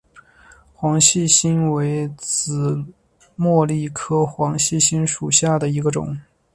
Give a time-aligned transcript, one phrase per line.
[0.73, 2.83] 黄细心为紫
[3.37, 6.17] 茉莉科黄细心属下的一个种。